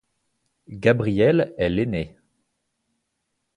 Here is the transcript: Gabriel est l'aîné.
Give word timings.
Gabriel 0.79 1.53
est 1.59 1.69
l'aîné. 1.69 2.17